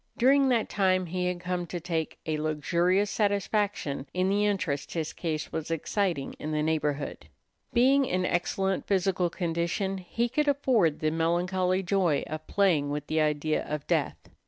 [0.17, 5.13] During that time he had come to take a luxurious satisfaction in the interest his
[5.13, 7.27] case was exciting in the neighborhood.
[7.71, 13.21] Being in excellent physical condition, he could afford the melancholy joy of playing with the
[13.21, 14.17] idea of death.